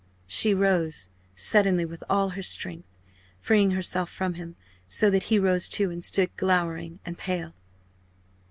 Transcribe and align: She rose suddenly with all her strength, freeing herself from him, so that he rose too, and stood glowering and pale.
She 0.25 0.55
rose 0.55 1.09
suddenly 1.35 1.85
with 1.85 2.03
all 2.09 2.29
her 2.29 2.41
strength, 2.41 2.87
freeing 3.39 3.69
herself 3.69 4.09
from 4.09 4.33
him, 4.33 4.55
so 4.89 5.11
that 5.11 5.25
he 5.29 5.37
rose 5.37 5.69
too, 5.69 5.91
and 5.91 6.03
stood 6.03 6.35
glowering 6.37 6.99
and 7.05 7.19
pale. 7.19 7.53